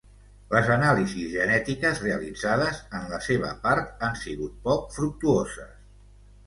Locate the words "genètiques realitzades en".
1.33-3.07